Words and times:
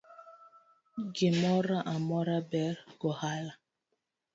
Gimoro 1.15 1.77
amora 1.93 2.35
ber 2.51 2.75
gohala 2.99 3.53